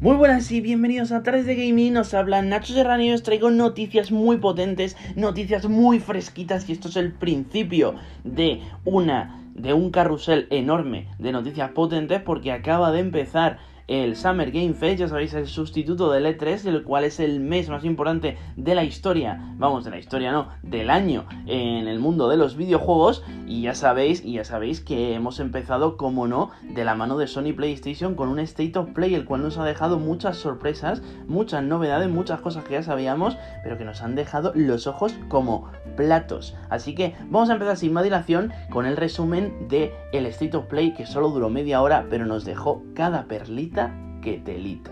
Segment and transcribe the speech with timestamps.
[0.00, 3.50] Muy buenas y bienvenidos a 3 de Gaming, os habla Nacho Serrano y os traigo
[3.50, 9.90] noticias muy potentes, noticias muy fresquitas y esto es el principio de una de un
[9.90, 13.58] carrusel enorme de noticias potentes porque acaba de empezar
[13.90, 17.68] el Summer Game Fest, ya sabéis, el sustituto del E3, el cual es el mes
[17.68, 22.28] más importante de la historia, vamos, de la historia no, del año en el mundo
[22.28, 26.84] de los videojuegos, y ya sabéis, y ya sabéis que hemos empezado, como no, de
[26.84, 29.98] la mano de Sony PlayStation con un State of Play, el cual nos ha dejado
[29.98, 34.86] muchas sorpresas, muchas novedades, muchas cosas que ya sabíamos, pero que nos han dejado los
[34.86, 36.54] ojos como platos.
[36.68, 40.94] Así que vamos a empezar sin más dilación con el resumen de State of Play,
[40.94, 43.79] que solo duró media hora, pero nos dejó cada perlita
[44.22, 44.90] que telita.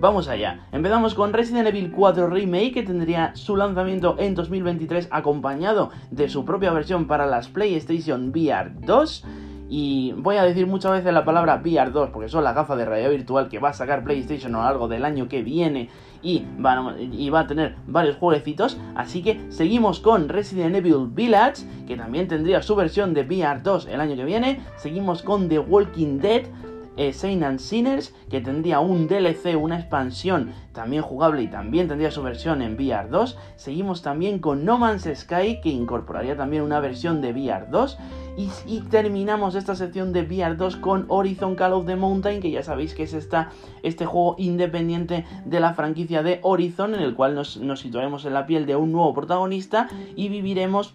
[0.00, 0.60] Vamos allá.
[0.70, 6.44] Empezamos con Resident Evil 4 Remake que tendría su lanzamiento en 2023 acompañado de su
[6.44, 9.24] propia versión para las PlayStation VR 2.
[9.68, 12.84] Y voy a decir muchas veces la palabra VR 2 porque son las gafas de
[12.84, 15.88] realidad virtual que va a sacar PlayStation a lo largo del año que viene
[16.22, 18.78] y va, y va a tener varios jueguecitos.
[18.94, 23.88] Así que seguimos con Resident Evil Village que también tendría su versión de VR 2
[23.88, 24.60] el año que viene.
[24.76, 26.44] Seguimos con The Walking Dead
[26.98, 32.22] eh, and Sinners, que tendría un DLC, una expansión también jugable y también tendría su
[32.22, 33.38] versión en VR 2.
[33.56, 37.98] Seguimos también con No Man's Sky, que incorporaría también una versión de VR 2.
[38.66, 42.62] Y, terminamos esta sección de VR 2 con Horizon Call of the Mountain, que ya
[42.62, 43.50] sabéis que es esta,
[43.82, 48.46] este juego independiente de la franquicia de Horizon, en el cual nos situaremos en la
[48.46, 50.94] piel de un nuevo protagonista y viviremos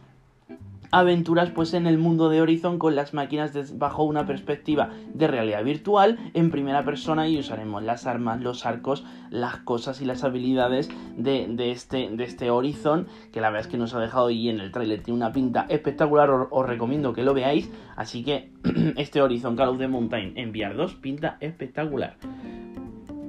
[0.94, 5.64] aventuras pues en el mundo de Horizon con las máquinas bajo una perspectiva de realidad
[5.64, 10.90] virtual en primera persona y usaremos las armas, los arcos, las cosas y las habilidades
[11.18, 14.60] de, este, de este Horizon que la verdad es que nos ha dejado y en
[14.60, 18.52] el trailer tiene una pinta espectacular, os, recomiendo que lo veáis, así que
[18.96, 22.18] este Horizon Call of the Mountain en VR 2 pinta espectacular.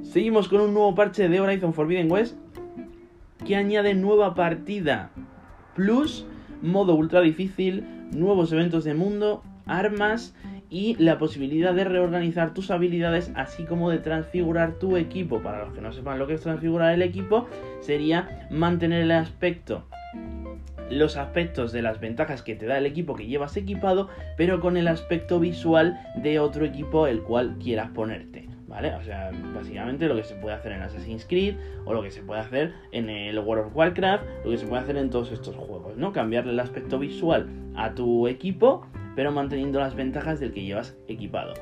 [0.03, 2.37] Seguimos con un nuevo parche de Horizon Forbidden West
[3.47, 5.11] que añade nueva partida.
[5.75, 6.27] Plus
[6.65, 10.35] modo ultra difícil, nuevos eventos de mundo, armas
[10.71, 15.41] y la posibilidad de reorganizar tus habilidades así como de transfigurar tu equipo.
[15.41, 17.47] Para los que no sepan lo que es transfigurar el equipo,
[17.81, 19.85] sería mantener el aspecto
[20.91, 24.77] los aspectos de las ventajas que te da el equipo que llevas equipado, pero con
[24.77, 28.54] el aspecto visual de otro equipo el cual quieras ponerte.
[28.75, 28.93] ¿Vale?
[28.97, 31.55] O sea, básicamente lo que se puede hacer en Assassin's Creed
[31.85, 34.83] o lo que se puede hacer en el World of Warcraft, lo que se puede
[34.83, 36.13] hacer en todos estos juegos, ¿no?
[36.13, 41.55] Cambiarle el aspecto visual a tu equipo, pero manteniendo las ventajas del que llevas equipado.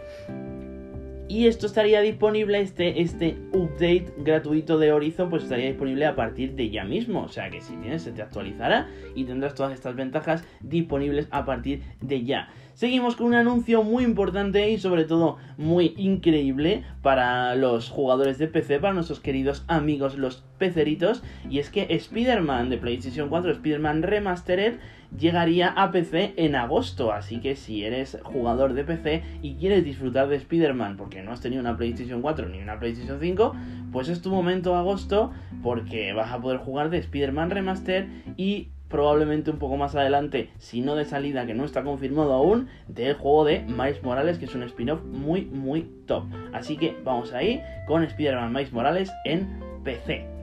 [1.32, 6.52] Y esto estaría disponible, este, este update gratuito de Horizon, pues estaría disponible a partir
[6.56, 7.22] de ya mismo.
[7.22, 11.46] O sea que si tienes, se te actualizará y tendrás todas estas ventajas disponibles a
[11.46, 12.50] partir de ya.
[12.74, 18.48] Seguimos con un anuncio muy importante y sobre todo muy increíble para los jugadores de
[18.48, 24.02] PC, para nuestros queridos amigos los peceritos, y es que Spider-Man de PlayStation 4, Spider-Man
[24.02, 24.74] Remastered,
[25.18, 30.28] llegaría a PC en agosto, así que si eres jugador de PC y quieres disfrutar
[30.28, 33.54] de Spider-Man porque no has tenido una PlayStation 4 ni una PlayStation 5,
[33.92, 39.50] pues es tu momento agosto porque vas a poder jugar de Spider-Man Remastered y probablemente
[39.50, 43.46] un poco más adelante, si no de salida, que no está confirmado aún, del juego
[43.46, 46.24] de Miles Morales, que es un spin-off muy, muy top.
[46.52, 49.48] Así que vamos ahí con Spider-Man Miles Morales en
[49.82, 50.41] PC.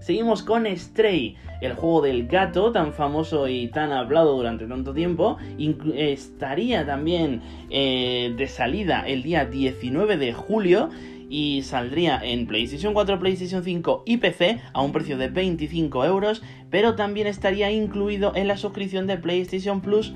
[0.00, 5.36] Seguimos con Stray, el juego del gato tan famoso y tan hablado durante tanto tiempo.
[5.94, 10.88] estaría también eh, de salida el día 19 de julio
[11.28, 16.42] y saldría en PlayStation 4, PlayStation 5 y PC a un precio de 25 euros,
[16.70, 20.14] pero también estaría incluido en la suscripción de PlayStation Plus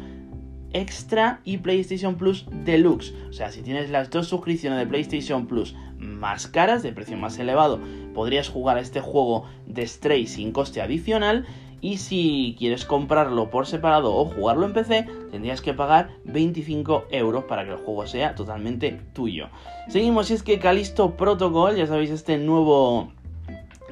[0.72, 3.14] Extra y PlayStation Plus Deluxe.
[3.28, 7.38] O sea, si tienes las dos suscripciones de PlayStation Plus más caras, de precio más
[7.38, 7.80] elevado,
[8.14, 11.46] podrías jugar a este juego de Stray sin coste adicional.
[11.80, 17.44] Y si quieres comprarlo por separado o jugarlo en PC, tendrías que pagar 25 euros
[17.44, 19.48] para que el juego sea totalmente tuyo.
[19.88, 23.12] Seguimos, y es que Callisto Protocol, ya sabéis, este nuevo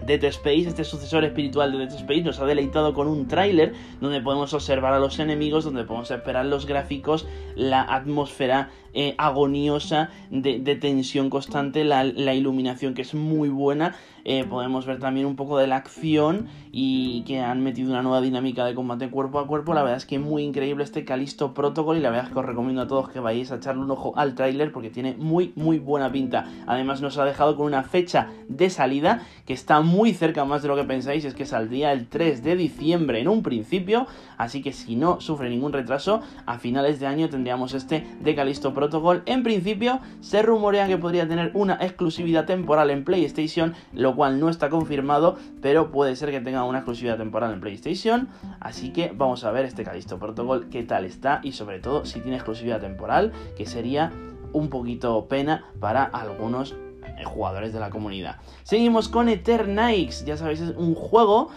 [0.07, 4.21] Dead Space, este sucesor espiritual de Dead Space, nos ha deleitado con un tráiler donde
[4.21, 10.61] podemos observar a los enemigos, donde podemos esperar los gráficos, la atmósfera eh, agoniosa de,
[10.77, 12.05] tensión constante, la,
[12.35, 13.95] iluminación que es muy buena.
[14.25, 18.21] Eh, podemos ver también un poco de la acción y que han metido una nueva
[18.21, 19.75] dinámica de combate cuerpo a cuerpo.
[19.75, 22.47] La verdad es que muy increíble este Calisto Protocol y la verdad es que os
[22.47, 25.79] recomiendo a todos que vayáis a echarle un ojo al tráiler porque tiene muy muy
[25.79, 26.47] buena pinta.
[26.67, 30.69] Además nos ha dejado con una fecha de salida que está muy cerca más de
[30.69, 34.07] lo que pensáis, es que saldría el 3 de diciembre en un principio,
[34.39, 38.73] así que si no sufre ningún retraso, a finales de año tendríamos este de Calisto
[38.73, 44.17] Protocol Protocol en principio se rumorea que podría tener una exclusividad temporal en PlayStation, lo
[44.17, 48.29] cual no está confirmado, pero puede ser que tenga una exclusividad temporal en PlayStation.
[48.59, 52.19] Así que vamos a ver este Callisto Protocol qué tal está y sobre todo si
[52.19, 54.11] tiene exclusividad temporal, que sería
[54.53, 58.41] un poquito pena para algunos eh, jugadores de la comunidad.
[58.65, 61.51] Seguimos con Eternix, ya sabéis, es un juego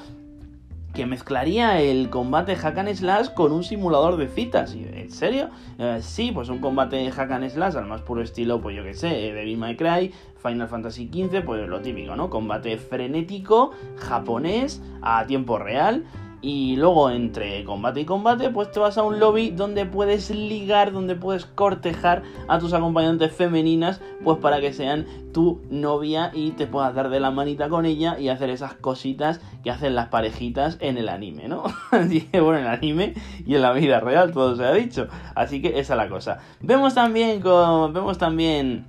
[0.95, 4.73] que mezclaría el combate hack slash con un simulador de citas.
[4.73, 5.49] ¿En serio?
[5.77, 9.27] Eh, sí, pues un combate hack slash al más puro estilo, pues yo que sé,
[9.27, 12.29] eh, Devil May Cry, Final Fantasy XV, pues lo típico, ¿no?
[12.29, 16.05] Combate frenético, japonés, a tiempo real.
[16.45, 20.91] Y luego entre combate y combate, pues te vas a un lobby donde puedes ligar,
[20.91, 26.67] donde puedes cortejar a tus acompañantes femeninas, pues para que sean tu novia y te
[26.67, 30.77] puedas dar de la manita con ella y hacer esas cositas que hacen las parejitas
[30.81, 31.63] en el anime, ¿no?
[31.91, 33.13] Así que bueno, en el anime
[33.43, 35.07] y en la vida real todo se ha dicho.
[35.33, 36.37] Así que esa es la cosa.
[36.61, 38.85] Vemos también con, vemos también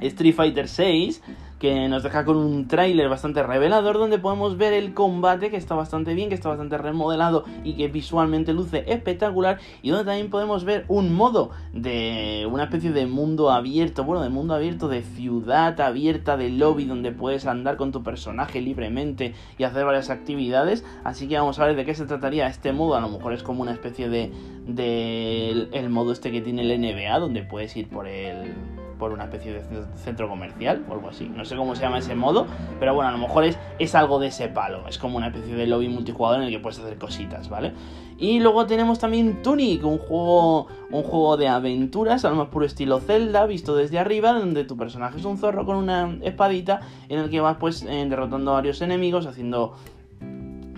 [0.00, 1.22] Street Fighter 6
[1.60, 5.74] que nos deja con un tráiler bastante revelador donde podemos ver el combate que está
[5.74, 9.60] bastante bien, que está bastante remodelado y que visualmente luce espectacular.
[9.82, 14.30] Y donde también podemos ver un modo de una especie de mundo abierto, bueno, de
[14.30, 19.64] mundo abierto, de ciudad abierta, de lobby donde puedes andar con tu personaje libremente y
[19.64, 23.00] hacer varias actividades, así que vamos a ver de qué se trataría este modo, a
[23.00, 24.32] lo mejor es como una especie de,
[24.66, 28.54] de el modo este que tiene el NBA donde puedes ir por el
[29.00, 29.62] por una especie de
[29.96, 31.28] centro comercial o algo así.
[31.34, 32.46] No sé cómo se llama ese modo,
[32.78, 34.86] pero bueno, a lo mejor es, es algo de ese palo.
[34.86, 37.72] Es como una especie de lobby multijugador en el que puedes hacer cositas, ¿vale?
[38.18, 42.66] Y luego tenemos también Tunic, un juego, un juego de aventuras, a lo más puro
[42.66, 47.18] estilo Zelda, visto desde arriba, donde tu personaje es un zorro con una espadita, en
[47.18, 49.74] el que vas pues eh, derrotando a varios enemigos, haciendo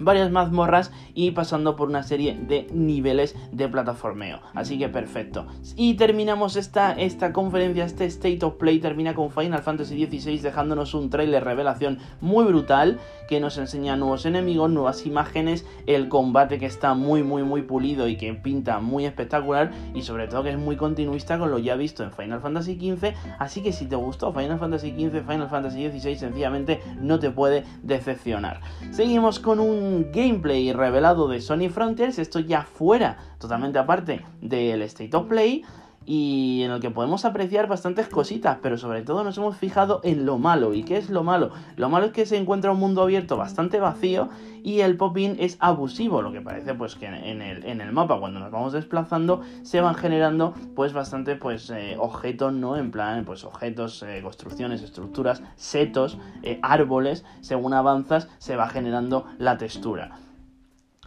[0.02, 4.40] varias mazmorras y pasando por una serie de niveles de plataformeo.
[4.54, 5.46] Así que perfecto.
[5.76, 10.94] Y terminamos esta, esta conferencia, este State of Play termina con Final Fantasy XVI dejándonos
[10.94, 16.66] un trailer revelación muy brutal que nos enseña nuevos enemigos, nuevas imágenes, el combate que
[16.66, 20.58] está muy muy muy pulido y que pinta muy espectacular y sobre todo que es
[20.58, 24.32] muy continuista con lo ya visto en Final Fantasy XV, así que si te gustó
[24.32, 28.60] Final Fantasy XV, Final Fantasy XVI sencillamente no te puede decepcionar.
[28.90, 35.16] Seguimos con un gameplay revelado de Sony Frontiers, esto ya fuera totalmente aparte del State
[35.16, 35.64] of Play,
[36.06, 40.26] y en el que podemos apreciar bastantes cositas, pero sobre todo nos hemos fijado en
[40.26, 40.74] lo malo.
[40.74, 41.50] ¿Y qué es lo malo?
[41.76, 44.28] Lo malo es que se encuentra un mundo abierto bastante vacío
[44.62, 48.18] y el pop-in es abusivo, lo que parece pues que en el, en el mapa
[48.18, 52.76] cuando nos vamos desplazando se van generando pues bastante pues eh, objetos, ¿no?
[52.76, 59.26] En plan pues objetos, eh, construcciones, estructuras, setos, eh, árboles, según avanzas se va generando
[59.38, 60.16] la textura.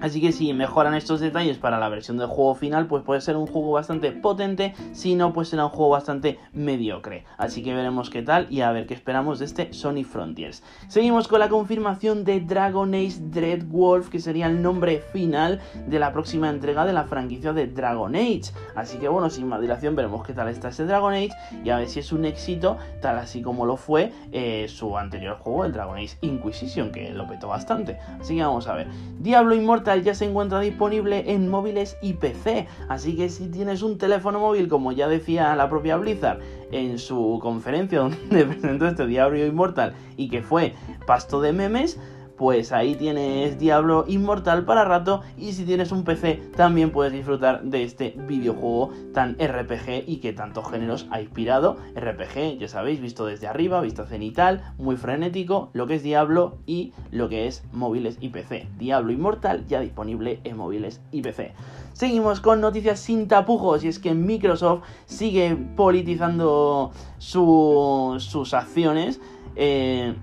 [0.02, 3.38] Así que si mejoran estos detalles para la versión del juego final, pues puede ser
[3.38, 7.24] un juego bastante potente, si no, pues será un juego bastante mediocre.
[7.38, 10.64] Así que veremos qué tal y a ver qué esperamos de este Sony Frontiers.
[10.90, 16.12] Seguimos con la confirmación de Dragon Age Dreadwolf, que sería el nombre final de la
[16.12, 18.52] próxima entrega de la franquicia de Dragon Age.
[18.76, 21.32] Así que bueno, sin más dilación veremos qué tal está ese Dragon Age
[21.64, 25.38] y a ver si es un éxito, tal así como lo fue eh, su anterior
[25.38, 27.98] juego, el Dragon Age Inquisition, que lo petó bastante.
[28.20, 28.88] Así que vamos a ver.
[29.20, 33.98] Diablo Immortal ya se encuentra disponible en móviles y PC, así que si tienes un
[33.98, 36.40] teléfono móvil, como ya decía la propia Blizzard
[36.72, 40.74] en su conferencia donde presentó este Diablo Immortal y que fue
[41.06, 42.00] pasto de memes,
[42.38, 47.64] pues ahí tienes Diablo Inmortal para rato y si tienes un PC también puedes disfrutar
[47.64, 51.78] de este videojuego tan RPG y que tantos géneros ha inspirado.
[51.96, 56.94] RPG, ya sabéis, visto desde arriba, visto cenital, muy frenético, lo que es Diablo y
[57.12, 58.68] lo que es móviles y PC.
[58.78, 61.54] Diablo Inmortal ya disponible en móviles y PC.
[61.94, 69.22] Seguimos con noticias sin tapujos y es que Microsoft sigue politizando sus acciones.
[69.56, 70.14] Eh,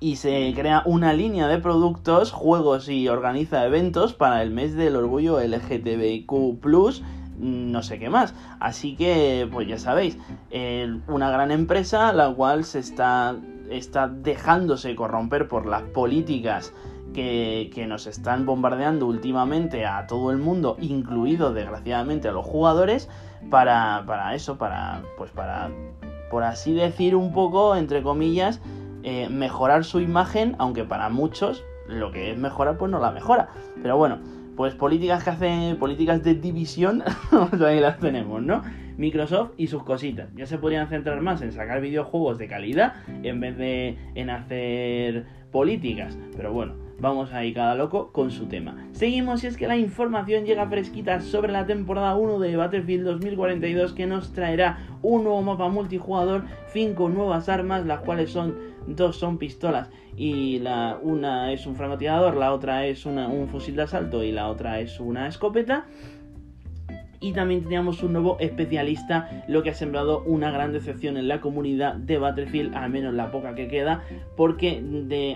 [0.00, 4.96] y se crea una línea de productos, juegos y organiza eventos para el mes del
[4.96, 6.32] orgullo LGTBIQ
[7.38, 8.34] no sé qué más.
[8.60, 10.18] Así que, pues ya sabéis,
[11.06, 13.36] una gran empresa la cual se está,
[13.70, 16.72] está dejándose corromper por las políticas
[17.14, 23.08] que, que, nos están bombardeando últimamente a todo el mundo, incluido desgraciadamente a los jugadores,
[23.50, 25.70] para, para eso, para, pues para,
[26.30, 28.60] por así decir un poco, entre comillas,
[29.02, 33.48] eh, mejorar su imagen, aunque para muchos lo que es mejorar pues no la mejora.
[33.82, 34.18] Pero bueno,
[34.56, 37.02] pues políticas que hacen, políticas de división,
[37.50, 38.62] pues ahí las tenemos, ¿no?
[38.96, 40.28] Microsoft y sus cositas.
[40.34, 45.26] Ya se podrían centrar más en sacar videojuegos de calidad en vez de en hacer
[45.52, 46.18] políticas.
[46.36, 48.88] Pero bueno, vamos ahí cada loco con su tema.
[48.92, 53.92] Seguimos y es que la información llega fresquita sobre la temporada 1 de Battlefield 2042
[53.92, 59.38] que nos traerá un nuevo mapa multijugador, 5 nuevas armas, las cuales son dos son
[59.38, 64.32] pistolas y la una es un francotirador, la otra es un fusil de asalto y
[64.32, 65.86] la otra es una escopeta
[67.20, 71.40] y también teníamos un nuevo especialista, lo que ha sembrado una gran decepción en la
[71.40, 74.02] comunidad de Battlefield, al menos la poca que queda,
[74.36, 74.82] porque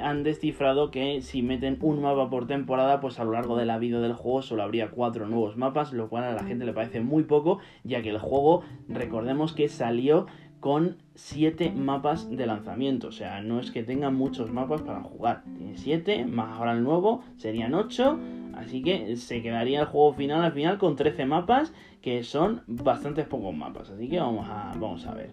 [0.02, 3.78] han descifrado que si meten un mapa por temporada, pues a lo largo de la
[3.78, 7.00] vida del juego solo habría cuatro nuevos mapas, lo cual a la gente le parece
[7.00, 10.26] muy poco, ya que el juego, recordemos que salió
[10.62, 13.08] con 7 mapas de lanzamiento.
[13.08, 15.42] O sea, no es que tenga muchos mapas para jugar.
[15.58, 18.18] Tiene 7, más ahora el nuevo, serían 8.
[18.54, 23.26] Así que se quedaría el juego final al final con 13 mapas, que son bastantes
[23.26, 23.90] pocos mapas.
[23.90, 25.32] Así que vamos a, vamos a ver.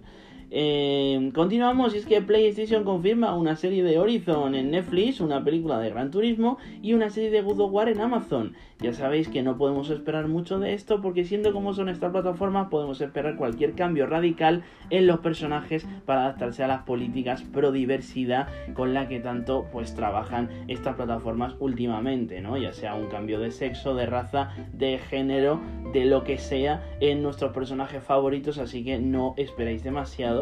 [0.52, 5.78] Eh, continuamos y es que PlayStation confirma una serie de Horizon en Netflix, una película
[5.78, 8.54] de Gran Turismo y una serie de God of War en Amazon.
[8.80, 12.70] Ya sabéis que no podemos esperar mucho de esto porque siendo como son estas plataformas
[12.70, 18.48] podemos esperar cualquier cambio radical en los personajes para adaptarse a las políticas pro diversidad
[18.74, 22.58] con la que tanto pues trabajan estas plataformas últimamente, ¿no?
[22.58, 25.60] Ya sea un cambio de sexo, de raza, de género,
[25.94, 30.39] de lo que sea en nuestros personajes favoritos, así que no esperéis demasiado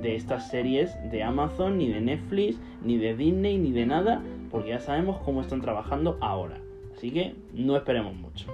[0.00, 4.70] de estas series de Amazon, ni de Netflix, ni de Disney, ni de nada, porque
[4.70, 6.60] ya sabemos cómo están trabajando ahora.
[6.96, 8.46] Así que no esperemos mucho.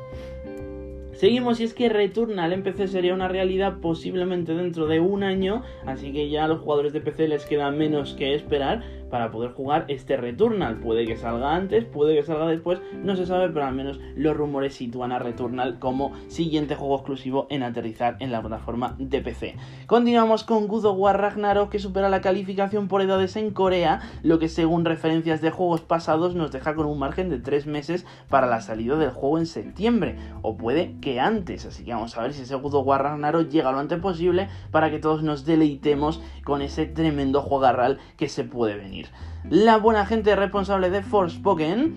[1.12, 5.62] Seguimos y es que Returnal en PC sería una realidad posiblemente dentro de un año,
[5.84, 9.52] así que ya a los jugadores de PC les queda menos que esperar para poder
[9.52, 10.76] jugar este Returnal.
[10.76, 14.36] Puede que salga antes, puede que salga después, no se sabe, pero al menos los
[14.36, 19.56] rumores sitúan a Returnal como siguiente juego exclusivo en aterrizar en la plataforma de PC.
[19.86, 24.38] Continuamos con God of War Ragnarok que supera la calificación por edades en Corea, lo
[24.38, 28.46] que según referencias de juegos pasados nos deja con un margen de 3 meses para
[28.46, 32.32] la salida del juego en septiembre, o puede que antes, así que vamos a ver
[32.32, 36.22] si ese God of War Ragnarok llega lo antes posible para que todos nos deleitemos
[36.44, 38.99] con ese tremendo juegarral que se puede venir.
[39.48, 41.96] La buena gente responsable de Forspoken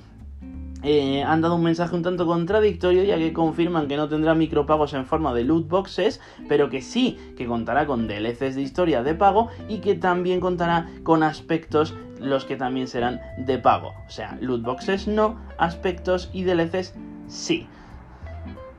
[0.84, 4.94] eh, han dado un mensaje un tanto contradictorio ya que confirman que no tendrá micropagos
[4.94, 6.20] en forma de loot boxes,
[6.50, 10.90] pero que sí que contará con DLCs de historia de pago y que también contará
[11.04, 13.94] con aspectos los que también serán de pago.
[14.08, 16.94] O sea, loot boxes no, aspectos y DLCs
[17.28, 17.68] sí.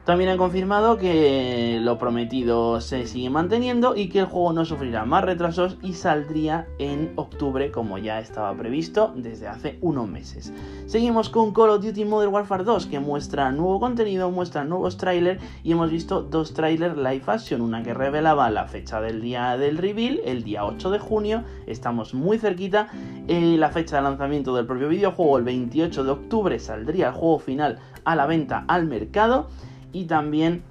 [0.05, 5.07] También han confirmado que lo prometido se sigue manteniendo y que el juego no sufrirá
[5.07, 10.53] más retrasos y saldría en octubre como ya estaba previsto desde hace unos meses.
[10.85, 15.43] Seguimos con Call of Duty Modern Warfare 2 que muestra nuevo contenido, muestra nuevos trailers
[15.63, 19.79] y hemos visto dos trailers live action, una que revelaba la fecha del día del
[19.79, 22.89] reveal, el día 8 de junio, estamos muy cerquita,
[23.27, 27.39] eh, la fecha de lanzamiento del propio videojuego el 28 de octubre saldría el juego
[27.39, 29.49] final a la venta al mercado
[29.95, 30.63] y también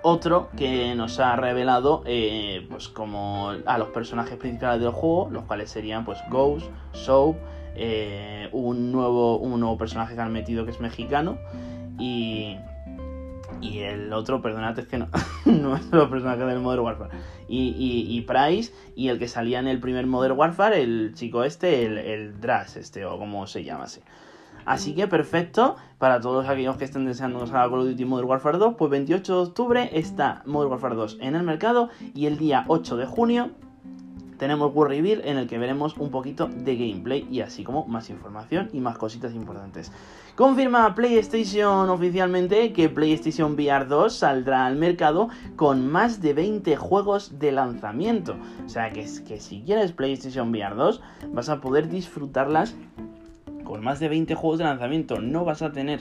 [0.00, 5.44] otro que nos ha revelado eh, pues como a los personajes principales del juego, los
[5.44, 7.36] cuales serían pues Ghost, Soap,
[7.74, 11.36] eh, un, nuevo, un nuevo personaje que han metido que es mexicano
[11.98, 12.56] y,
[13.60, 15.08] y el otro, perdonad, es que no,
[15.44, 17.10] no es el personaje del Modern Warfare.
[17.48, 21.84] Y, y, Price y el que salía en el primer Modern Warfare, el chico este,
[21.84, 22.34] el, el
[22.76, 24.00] este, o como se llama así.
[24.64, 28.28] Así que perfecto para todos aquellos que estén deseando que salga Call of Duty Modern
[28.28, 28.74] Warfare 2.
[28.76, 32.96] Pues 28 de octubre está Modern Warfare 2 en el mercado y el día 8
[32.96, 33.50] de junio
[34.42, 38.10] tenemos World Reveal en el que veremos un poquito de gameplay y así como más
[38.10, 39.92] información y más cositas importantes.
[40.34, 47.38] Confirma PlayStation oficialmente que PlayStation VR 2 saldrá al mercado con más de 20 juegos
[47.38, 48.34] de lanzamiento.
[48.66, 52.74] O sea que, que si quieres PlayStation VR 2 vas a poder disfrutarlas
[53.72, 55.18] con más de 20 juegos de lanzamiento.
[55.18, 56.00] No vas a tener,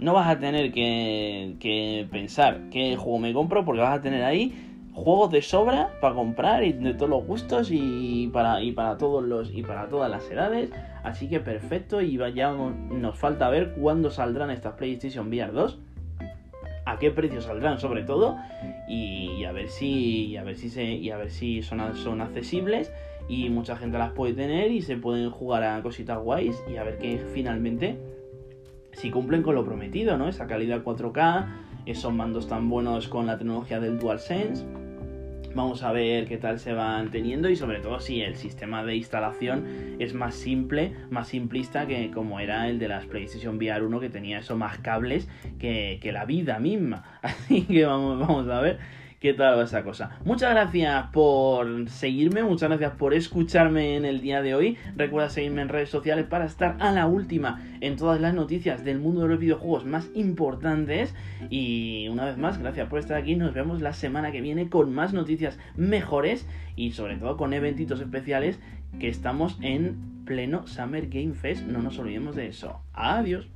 [0.00, 4.90] no vas a tener que, pensar qué juego me compro porque vas a tener ahí
[4.92, 9.22] juegos de sobra para comprar y de todos los gustos y para, y para todos
[9.22, 10.70] los y para todas las edades.
[11.04, 15.78] Así que perfecto y ya nos falta ver cuándo saldrán estas PlayStation VR 2
[16.86, 18.36] a qué precio saldrán sobre todo
[18.88, 22.90] y, a ver si a ver si se y a ver si son, son accesibles
[23.28, 26.84] y mucha gente las puede tener y se pueden jugar a cositas guays y a
[26.84, 27.98] ver que finalmente
[28.92, 30.28] si cumplen con lo prometido, ¿no?
[30.28, 31.46] Esa calidad 4K,
[31.84, 34.64] esos mandos tan buenos con la tecnología del DualSense.
[35.54, 38.96] Vamos a ver qué tal se van teniendo y sobre todo si el sistema de
[38.96, 44.00] instalación es más simple, más simplista que como era el de las PlayStation VR 1
[44.00, 45.28] que tenía eso más cables
[45.58, 47.18] que, que la vida misma.
[47.22, 48.78] Así que vamos, vamos a ver
[49.20, 50.18] qué tal esa cosa.
[50.24, 54.76] Muchas gracias por seguirme, muchas gracias por escucharme en el día de hoy.
[54.96, 58.98] Recuerda seguirme en redes sociales para estar a la última en todas las noticias del
[58.98, 61.14] mundo de los videojuegos más importantes.
[61.50, 63.36] Y una vez más, gracias por estar aquí.
[63.36, 66.46] Nos vemos la semana que viene con más noticias mejores
[66.76, 68.60] y sobre todo con eventitos especiales
[68.98, 71.64] que estamos en pleno Summer Game Fest.
[71.64, 72.80] No nos olvidemos de eso.
[72.92, 73.48] Adiós.